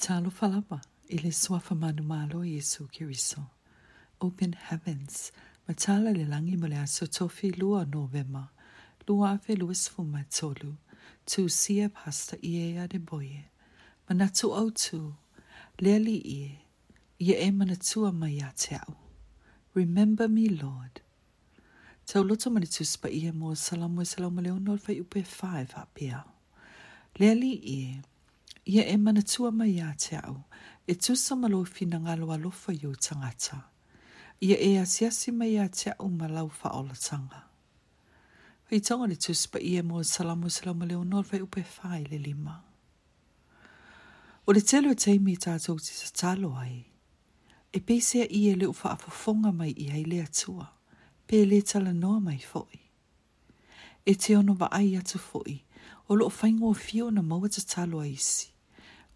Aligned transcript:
Talo 0.00 0.30
Talofalapa, 0.30 0.80
ile 1.08 1.32
suafa 1.32 1.74
manumalo 1.74 2.44
Yesu 2.44 2.88
Kiriso. 2.88 3.42
Open 4.20 4.52
heavens, 4.58 5.32
matala 5.68 6.12
le 6.12 6.24
langi 6.24 6.56
mole 6.56 6.76
aso 6.78 7.06
tofi 7.06 7.50
lua 7.50 7.84
novema, 7.84 8.48
lua 9.08 9.30
afe 9.30 9.56
luis 9.56 9.88
fumatolu, 9.90 10.74
tu 11.26 11.48
sia 11.48 11.88
pasta 11.88 12.36
iea 12.42 12.86
de 12.86 12.98
boye, 12.98 13.44
manatu 14.08 14.70
tu, 14.76 15.14
leli 15.80 16.16
ie, 16.18 16.58
ye 17.18 17.34
e 17.34 17.50
manatua 17.50 18.12
maya 18.12 18.52
teau. 18.56 18.94
Remember 19.74 20.28
me, 20.28 20.48
Lord. 20.48 21.00
Tau 22.06 22.22
loto 22.22 22.50
mani 22.50 22.66
tu 22.66 22.84
spa 22.84 23.08
ia 23.08 23.32
mo 23.32 23.50
salamu 23.54 24.04
salamu 24.04 24.42
leo 24.42 24.58
nol 24.60 24.78
fai 24.78 25.00
upe 25.00 25.24
five 25.24 25.72
apia. 25.74 26.22
Leli 27.18 27.50
ie, 27.64 28.02
Ia 28.70 28.84
e 28.86 28.96
manatua 28.98 29.50
mai 29.50 29.80
a 29.80 29.94
te 29.98 30.16
au, 30.16 30.42
e 30.86 30.94
tusa 30.94 31.34
malo 31.42 31.64
fi 31.64 31.84
e 31.84 31.88
na 31.88 31.98
ngalo 32.04 32.26
alofa 32.36 32.70
i 32.72 32.82
o 32.86 32.92
tangata. 33.04 33.56
Ia 34.46 34.56
e 34.56 34.70
asiasi 34.78 35.30
mai 35.32 35.56
a 35.58 35.66
te 35.76 35.88
au 35.98 36.08
malau 36.20 36.48
fa 36.58 36.68
o 36.78 36.82
la 36.88 36.94
tanga. 37.06 37.40
Hei 38.70 38.80
tonga 38.86 39.06
le 39.10 39.16
tusa 39.22 39.46
pa 39.52 39.58
ia 39.72 39.82
mo 39.88 39.96
salamu 40.12 40.48
salamu 40.56 40.84
leo 40.90 41.02
norvai 41.12 41.40
upe 41.46 41.62
fai 41.74 42.02
le 42.10 42.18
lima. 42.26 42.54
O 44.46 44.52
le 44.54 44.60
telo 44.70 44.88
e 44.90 44.94
teimi 45.02 45.34
tātou 45.44 45.76
te 45.84 45.92
tatalo 46.00 46.50
ai, 46.64 46.84
e 47.74 47.78
pēsea 47.86 48.28
ia 48.40 48.52
leo 48.60 48.72
fa 48.80 48.88
afofonga 48.96 49.50
mai 49.60 49.70
i 49.70 49.86
hei 49.94 50.04
lea 50.12 50.26
tua, 50.40 50.68
pē 51.28 51.40
le 51.48 51.62
tala 51.70 51.92
noa 52.02 52.20
mai 52.28 52.38
foi. 52.50 52.76
E 54.04 54.12
te 54.20 54.36
ono 54.36 54.52
wa 54.60 54.68
ai 54.80 54.92
atu 55.00 55.18
foi, 55.28 55.56
o 56.10 56.14
lo 56.20 56.28
fai 56.28 56.52
ngō 56.58 56.74
fio 56.84 57.08
na 57.16 57.22
maua 57.32 57.48
tatalo 57.56 58.04
ai 58.04 58.12
isi 58.20 58.52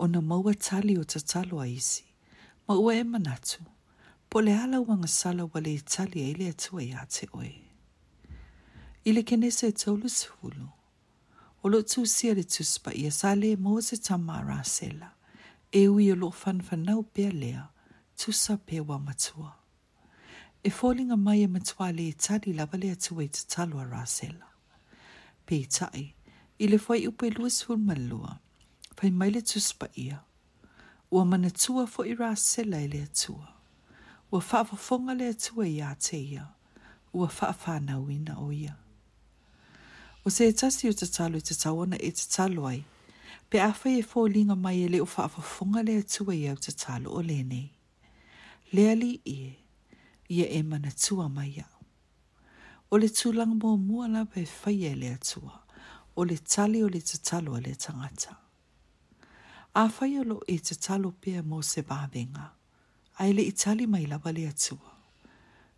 o 0.00 0.06
na 0.06 0.20
maua 0.20 0.54
tali 0.54 0.98
o 0.98 1.04
tatalo 1.04 1.60
a 1.60 1.68
isi, 1.68 2.04
ma 2.68 2.74
ua 2.74 2.94
e 2.96 3.02
manatu, 3.04 3.60
po 4.30 4.40
le 4.40 4.54
ala 4.56 4.80
wanga 4.86 5.08
sala 5.20 5.42
wale 5.52 5.70
i 5.74 5.78
tali 5.92 6.20
e 6.24 6.32
le 6.38 6.46
atua 6.54 6.80
i 6.88 6.94
ate 7.02 7.24
oe. 7.38 7.52
I 9.04 9.12
le 9.14 9.22
kenese 9.28 9.64
e 9.68 9.72
taulu 9.80 10.08
sifulu, 10.18 10.66
o 11.64 11.68
lo 11.72 11.78
tu 11.90 12.00
sia 12.14 12.32
le 12.38 12.42
tuspa 12.52 12.90
i 12.96 13.04
a 13.06 13.10
sale 13.20 13.46
e 13.52 13.56
moze 13.66 13.96
tamara 14.06 14.56
a 14.64 14.64
sela, 14.74 15.08
e 15.78 15.82
ui 15.94 16.06
o 16.12 16.16
lo 16.22 16.28
fanfanau 16.40 17.00
pia 17.14 17.30
lea, 17.42 17.62
tusa 18.18 18.54
pia 18.66 18.82
wa 18.88 18.96
matua. 19.06 19.50
E 20.64 20.68
fōlinga 20.76 21.16
mai 21.26 21.40
e 21.42 21.46
matua 21.54 21.86
le 21.96 22.04
i 22.08 22.12
tali 22.24 22.50
lava 22.58 22.76
le 22.82 22.88
atua 22.96 23.20
i 23.24 23.28
tatalo 23.36 23.76
a 23.80 23.84
rasela. 23.94 24.48
Pei 25.46 25.64
tai, 25.76 26.04
i 26.56 26.64
le 26.70 26.78
fwai 26.84 27.00
upe 27.10 27.26
lua 27.36 27.48
sifulu 27.56 27.82
malua, 27.88 28.06
lua, 28.10 28.32
Pai 28.96 29.10
mai 29.10 29.30
le 29.30 29.40
tuspa 29.40 29.86
ia. 29.96 30.18
Ua 31.10 31.24
mana 31.24 31.50
tua 31.50 31.86
fo 31.86 32.02
i 32.04 32.14
rā 32.14 32.30
le 32.88 33.06
tua. 33.06 33.46
Ua 34.32 34.40
whaafafonga 34.40 35.14
le 35.20 35.32
tua 35.34 35.66
i 35.66 35.80
te 36.04 36.16
ia. 36.18 36.44
Ua 37.14 37.26
whaafana 37.28 38.00
uina 38.00 38.34
o 38.38 38.50
ia. 38.52 38.74
O 40.24 40.30
se 40.30 40.48
e 40.48 40.52
tasi 40.52 40.88
o 40.88 40.92
te 40.92 41.06
talo 41.06 41.38
i 41.38 41.40
te 41.40 41.54
tawana 41.54 41.96
e 41.98 42.10
te 42.10 42.24
talo 42.30 42.66
ai. 42.66 42.84
Pe 43.50 43.58
awha 43.58 43.88
e 43.98 44.02
fō 44.10 44.28
linga 44.30 44.54
mai 44.54 44.84
e 44.84 44.88
le 44.92 45.00
o 45.02 45.06
whaafafonga 45.06 45.82
le 45.88 46.02
tua 46.02 46.34
i 46.34 46.46
au 46.48 46.56
te 46.56 46.72
talo 46.72 47.10
o 47.18 47.22
lene. 47.22 47.62
Lea 48.72 48.94
li 49.00 49.20
ie. 49.24 49.50
Ia 50.28 50.46
e, 50.46 50.58
e 50.58 50.62
mana 50.62 50.90
tua 51.04 51.28
mai 51.28 51.58
au. 51.64 51.78
O 52.90 52.98
le 52.98 53.06
tūlanga 53.08 53.54
mō 53.62 53.72
mua 53.88 54.08
la 54.14 54.22
pe 54.32 54.42
whaia 54.62 54.92
e 54.92 54.94
le 55.02 55.14
tua. 55.30 55.56
O 56.18 56.24
le 56.28 56.36
tali 56.38 56.82
o 56.84 56.88
le 56.88 57.00
te 57.00 57.18
talo 57.22 57.54
a 57.54 57.60
le 57.60 57.74
tangata. 57.74 58.30
Ta 58.30 58.49
a 59.74 59.84
whaialo 59.86 60.40
e 60.48 60.58
te 60.58 60.74
talo 60.74 61.10
pia 61.20 61.42
mō 61.42 61.62
se 61.62 61.82
bābenga. 61.82 62.48
A 63.18 63.26
ele 63.28 63.42
i 63.42 63.50
tali 63.52 63.86
mai 63.86 64.06
lawa 64.06 64.32
le 64.32 64.46
atua. 64.48 64.90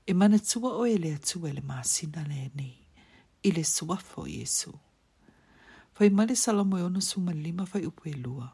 E 0.06 0.14
mana 0.14 0.38
tua 0.38 0.72
o 0.76 0.86
ele 0.86 1.12
atua 1.14 1.52
le 1.52 1.60
māsina 1.60 2.24
le 2.28 2.50
ni. 2.54 2.78
I 3.42 3.50
le 3.50 3.64
suafo 3.64 4.26
Jesu. 4.26 4.72
Fai 5.92 6.08
male 6.10 6.36
salamo 6.36 6.78
e 6.78 6.82
ono 6.82 7.00
suma 7.00 7.32
lima 7.32 7.66
fai 7.66 7.84
upo 7.86 8.04
e 8.08 8.12
lua. 8.12 8.48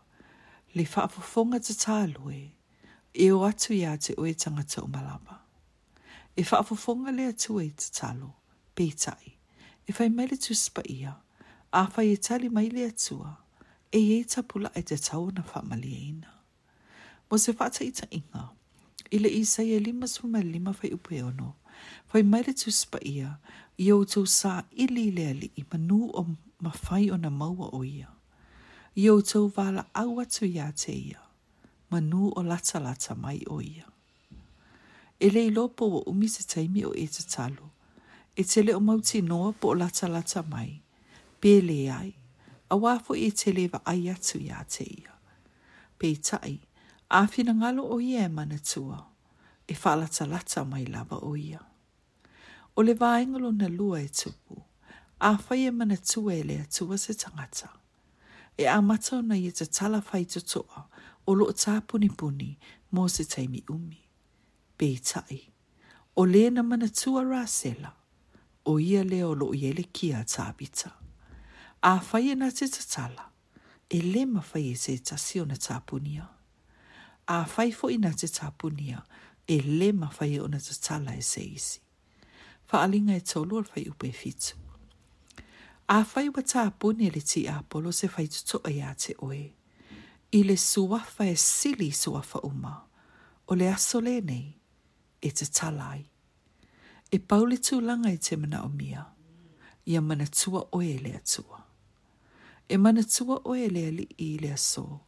Le 0.75 0.83
whaafofonga 0.83 1.59
te 1.61 1.73
tālue. 1.75 2.51
E 3.15 3.31
o 3.33 3.45
atu 3.45 3.73
i 3.73 3.85
ate 3.85 4.15
o 4.19 4.27
e 4.27 4.35
tangata 4.35 4.83
o 4.83 4.87
malama. 4.87 5.39
E 6.37 6.43
whaafofonga 6.43 7.11
le 7.11 7.27
atua 7.29 7.63
i 7.65 7.71
te 7.71 7.91
talo. 7.93 8.33
Pei 8.75 8.91
tai. 8.93 9.39
E 9.87 9.93
fai 9.93 10.09
male 10.09 10.37
tu 10.37 10.53
spaia. 10.55 11.13
A 11.73 11.87
fai 11.87 12.11
e 12.13 12.17
tali 12.17 12.49
mai 12.49 12.71
le 12.71 12.87
atua. 12.89 13.27
Pei 13.27 13.35
tai 13.41 13.45
e 13.93 13.99
ye 13.99 14.25
ta 14.25 14.43
pula 14.43 14.71
e 14.75 14.83
te 14.83 14.97
tau 14.97 15.31
na 15.31 15.43
wha 15.55 15.61
mali 15.71 15.93
eina. 16.05 16.27
Mo 17.31 17.37
se 17.39 17.53
whata 17.61 17.85
i 17.85 17.91
ta 17.93 18.07
inga, 18.11 18.45
ile 19.11 19.29
i 19.29 19.45
sa 19.45 19.63
ye 19.63 19.79
lima 19.81 20.07
suma 20.07 20.41
lima 20.41 20.73
whai 20.83 20.93
upe 20.95 21.23
ono, 21.23 21.53
whai 22.13 22.23
maire 22.31 22.53
tu 22.53 22.71
spa 22.71 22.99
ia, 23.03 23.31
i 23.85 23.93
o 23.93 24.05
tau 24.13 24.25
sa 24.39 24.53
ili 24.83 25.05
le 25.17 25.25
ali 25.33 25.49
i 25.57 25.63
manu 25.73 25.99
o 26.15 26.23
ma 26.63 26.71
whai 26.85 27.05
o 27.11 27.17
na 27.17 27.31
maua 27.31 27.69
o 27.73 27.81
ia. 27.85 28.09
I 29.03 29.09
o 29.11 29.21
tau 29.31 29.53
wala 29.57 29.83
au 29.95 30.21
atu 30.23 30.45
ia 30.47 30.67
te 30.81 30.93
ia, 31.09 31.21
manu 31.91 32.23
o 32.39 32.43
lata 32.51 32.79
lata 32.87 33.15
mai 33.25 33.41
o 33.47 33.57
ia. 33.61 33.85
E 35.25 35.31
le 35.33 35.41
i 35.47 35.51
lopo 35.57 35.85
o 35.87 35.99
umi 36.11 36.29
se 36.35 36.43
taimi 36.51 36.83
o 36.85 36.93
e 37.03 37.07
te 37.15 37.23
talo, 37.35 37.67
e 38.37 38.43
tele 38.51 38.71
o 38.75 38.81
mauti 38.89 39.19
noa 39.31 39.51
po 39.61 39.69
lata 39.81 40.07
lata 40.15 40.41
mai, 40.53 40.73
pele 41.41 41.79
ai 42.01 42.13
a 42.71 42.77
wafo 42.77 43.15
i 43.15 43.31
te 43.31 43.53
lewa 43.53 43.81
ai 43.87 44.09
atu 44.11 44.39
i 44.39 44.51
a 44.51 44.63
te 44.65 44.85
ia. 44.85 45.13
Pei 45.99 46.17
tai, 46.17 46.61
a 47.11 47.21
whina 47.31 47.55
ngalo 47.55 47.83
o 47.95 48.01
ia 48.01 48.25
e 48.25 48.29
mana 48.29 48.59
tua, 48.71 48.99
e 49.69 49.75
whalata 49.83 50.27
lata 50.27 50.65
mai 50.65 50.85
lava 50.85 51.17
o 51.23 51.35
ia. 51.37 51.61
O 52.77 52.83
le 52.83 52.95
vāingalo 52.95 53.51
na 53.59 53.69
lua 53.69 54.03
e 54.03 54.09
tupu, 54.09 54.61
a 55.21 55.33
whai 55.45 55.67
e 55.67 55.71
mana 55.71 55.97
tua 55.97 56.35
e 56.35 56.43
lea 56.43 56.67
tua 56.75 56.99
se 56.99 57.15
tangata. 57.15 57.69
E 58.59 58.67
a 58.67 58.81
matau 58.83 59.23
na 59.23 59.35
i 59.37 59.51
te 59.51 59.65
tala 59.67 60.03
whai 60.07 60.25
tutoa, 60.25 60.85
o 61.27 61.33
lo 61.35 61.47
tā 61.53 61.81
puni 61.89 62.09
puni 62.19 62.51
mō 62.95 63.09
se 63.09 63.25
taimi 63.25 63.65
umi. 63.71 63.99
Pei 64.79 64.99
tai, 65.03 65.41
o 66.17 66.23
le 66.27 66.51
mana 66.63 66.89
tua 66.89 67.25
rāsela, 67.25 67.93
o 68.65 68.79
ia 68.79 69.05
leo 69.05 69.33
lo 69.35 69.55
i 69.55 69.67
ele 69.71 69.85
kia 69.93 70.21
tāpita 70.25 70.93
a 71.83 71.99
whai 72.11 72.33
e 72.33 72.35
nā 72.35 72.49
te 72.51 72.67
tatala, 72.67 73.29
e 73.91 74.01
le 74.03 74.25
ma 74.27 74.41
whai 74.53 74.65
e 74.73 74.77
te 74.77 74.97
tasi 74.99 75.39
o 75.41 75.45
na 75.47 75.55
tāpunia. 75.55 76.25
A 77.31 77.43
whai 77.55 77.71
fo 77.73 77.87
i 77.93 77.99
nā 78.03 78.11
te 78.19 78.27
tāpunia, 78.27 79.03
e 79.47 79.61
le 79.63 79.93
ma 79.95 80.09
whai 80.19 80.41
o 80.43 80.49
na 80.51 80.59
tatala 80.63 81.15
e 81.17 81.23
se 81.23 81.41
isi. 81.43 81.81
Wha 82.69 82.83
alinga 82.85 83.15
e 83.17 83.21
tolu 83.21 83.61
al 83.63 83.71
whai 83.75 83.85
upe 83.91 84.11
fitu. 84.13 84.57
A 85.89 86.03
whai 86.03 86.29
wa 86.35 86.43
tāpunia 86.43 87.09
e 87.13 87.15
le 87.15 87.21
ti 87.23 87.47
apolo 87.49 87.93
se 87.95 88.09
whai 88.17 88.27
tuto 88.35 88.61
ai 88.67 88.81
a 88.83 88.93
te 88.99 89.15
oe. 89.25 89.47
I 90.35 90.43
le 90.45 90.57
suwafa 90.57 91.29
e 91.31 91.37
sili 91.37 91.93
suwafa 91.93 92.41
uma, 92.45 92.75
o 93.47 93.55
le 93.55 93.69
aso 93.71 93.99
e 94.01 94.01
e 94.01 94.05
le 94.09 94.21
nei, 94.21 94.49
e 95.23 95.31
te 95.31 95.47
talai. 95.47 96.03
E 97.11 97.19
pauli 97.21 97.57
tūlanga 97.57 98.11
i 98.13 98.19
te 98.19 98.37
mana 98.37 98.65
o 98.65 98.69
mia, 98.69 99.07
ia 99.87 100.01
mana 100.01 100.27
tua 100.27 100.67
oe 100.77 100.99
le 101.01 101.15
atua. 101.17 101.65
E 102.71 102.77
manatua 102.79 103.41
o 103.45 103.55
e 103.57 103.69
lea 103.69 103.91
li 103.91 104.07
i 104.19 104.39
lea 104.39 104.57
so, 104.57 104.99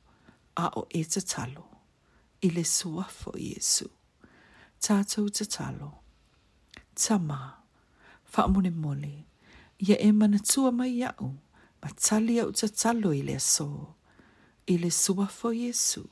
a 0.56 0.66
o 0.80 0.82
e 0.90 1.02
te 1.04 1.20
talo, 1.20 1.64
i 2.42 2.48
le 2.50 2.64
suafo 2.64 3.32
Iesu. 3.36 3.86
Tātou 4.80 5.28
te 5.28 5.44
talo, 5.44 5.90
tama, 6.96 7.40
whaamone 8.32 8.70
mole, 8.70 9.26
ia 9.78 9.96
e 10.00 10.10
manatua 10.12 10.70
mai 10.72 11.02
au, 11.12 11.28
ma 11.82 11.90
tali 12.00 12.38
au 12.40 12.52
te 12.52 12.68
talo 12.68 13.12
i 13.12 13.20
lea 13.28 13.38
so, 13.40 13.68
i 14.66 14.78
le 14.78 14.90
suafo 14.90 15.52
Iesu. 15.52 16.06